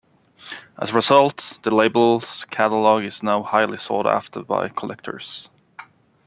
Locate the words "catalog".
2.45-3.03